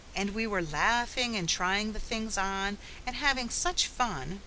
And 0.15 0.31
we 0.31 0.47
were 0.47 0.63
laughing, 0.63 1.35
and 1.35 1.47
trying 1.47 1.91
the 1.93 1.99
things 1.99 2.35
on, 2.35 2.79
and 3.05 3.17
having 3.17 3.51
such 3.51 3.85
fun. 3.85 4.39